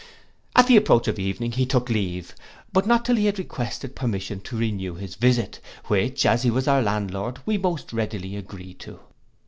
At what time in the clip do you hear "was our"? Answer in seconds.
6.49-6.81